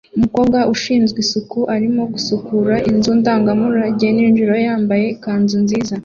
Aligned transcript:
Umukozi 0.17 0.59
ushinzwe 0.73 1.17
isuku 1.25 1.59
arimo 1.75 2.01
gusukura 2.13 2.75
inzu 2.89 3.11
ndangamurage 3.19 4.07
nijoro 4.15 4.53
yambaye 4.65 5.05
ikanzu 5.15 5.55
nziza 5.65 5.95